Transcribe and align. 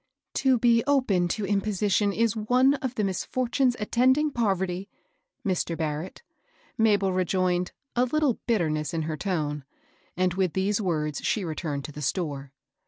"To 0.41 0.57
be 0.57 0.83
open 0.87 1.27
to 1.27 1.45
imposition 1.45 2.11
is 2.11 2.35
one 2.35 2.73
of 2.81 2.95
the 2.95 3.03
misfor 3.03 3.47
tunes 3.51 3.75
attending 3.79 4.31
poverty, 4.31 4.89
Mr. 5.45 5.77
Barrett," 5.77 6.23
Mabel 6.75 7.13
re 7.13 7.23
joined, 7.23 7.71
a 7.95 8.07
litde 8.07 8.39
bitterness 8.47 8.95
in 8.95 9.03
her 9.03 9.15
tone; 9.15 9.63
and 10.17 10.33
with 10.33 10.53
these 10.53 10.81
words 10.81 11.21
she 11.23 11.45
returned 11.45 11.85
to 11.85 11.91
the 11.91 12.01
store. 12.01 12.51